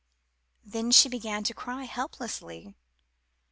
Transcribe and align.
Then 0.65 0.89
she 0.89 1.09
began 1.09 1.43
to 1.43 1.53
cry 1.53 1.83
helplessly. 1.83 2.73